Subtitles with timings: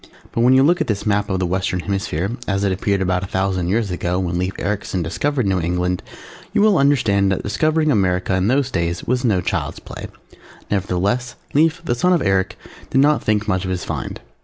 [0.31, 3.21] But when you look at this map of the Western Hemisphere as it appeared about
[3.23, 6.01] a thousand years ago, when Lief Ericsen discovered New England,
[6.53, 10.07] you will understand that discovering America in those days was no child's play.
[10.71, 12.57] Nevertheless, Lief, the son of Eric,
[12.89, 14.19] did not think much of his find.